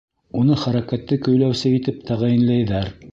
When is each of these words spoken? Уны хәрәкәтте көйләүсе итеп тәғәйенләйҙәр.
Уны 0.39 0.55
хәрәкәтте 0.61 1.19
көйләүсе 1.27 1.75
итеп 1.81 2.03
тәғәйенләйҙәр. 2.09 2.95